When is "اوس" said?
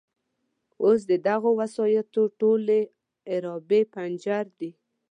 0.83-1.01